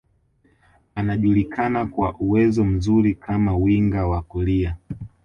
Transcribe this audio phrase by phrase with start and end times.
[0.95, 4.77] Anajulikana kwa uwezo mzuri kama winga wa kulia